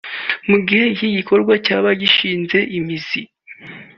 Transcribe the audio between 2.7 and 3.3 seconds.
imizi